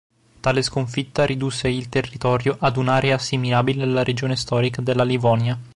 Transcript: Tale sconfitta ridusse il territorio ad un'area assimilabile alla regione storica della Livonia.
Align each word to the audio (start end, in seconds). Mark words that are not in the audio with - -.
Tale 0.39 0.63
sconfitta 0.63 1.25
ridusse 1.25 1.67
il 1.69 1.87
territorio 1.87 2.55
ad 2.59 2.77
un'area 2.77 3.13
assimilabile 3.13 3.83
alla 3.83 4.01
regione 4.01 4.35
storica 4.35 4.81
della 4.81 5.03
Livonia. 5.03 5.55